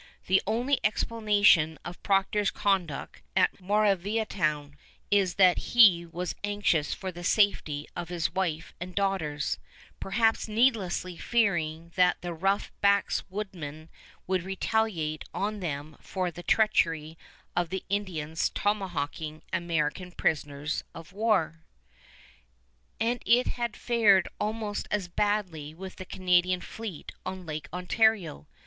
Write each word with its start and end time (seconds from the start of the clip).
The 0.25 0.41
only 0.47 0.79
explanation 0.83 1.77
of 1.85 2.01
Procter's 2.01 2.49
conduct 2.49 3.21
at 3.35 3.59
Moraviantown 3.61 4.73
is 5.11 5.35
that 5.35 5.57
he 5.75 6.07
was 6.07 6.33
anxious 6.43 6.91
for 6.91 7.11
the 7.11 7.23
safety 7.23 7.87
of 7.95 8.09
his 8.09 8.33
wife 8.33 8.73
and 8.79 8.95
daughters, 8.95 9.59
perhaps 9.99 10.47
needlessly 10.47 11.17
fearing 11.17 11.91
that 11.97 12.19
the 12.23 12.33
rough 12.33 12.71
backwoodsmen 12.81 13.89
would 14.25 14.41
retaliate 14.41 15.23
on 15.35 15.59
them 15.59 15.95
for 15.99 16.31
the 16.31 16.41
treachery 16.41 17.15
of 17.55 17.69
the 17.69 17.83
Indians 17.87 18.49
tomahawking 18.49 19.43
American 19.53 20.11
prisoners 20.13 20.83
of 20.95 21.13
war. 21.13 21.59
[Illustration: 22.99 23.19
TECUMSEH] 23.19 23.27
And 23.29 23.37
it 23.47 23.51
had 23.51 23.77
fared 23.77 24.27
almost 24.39 24.87
as 24.89 25.07
badly 25.07 25.75
with 25.75 25.97
the 25.97 26.05
Canadian 26.05 26.61
fleet 26.61 27.11
on 27.23 27.45
Lake 27.45 27.67
Ontario. 27.71 28.47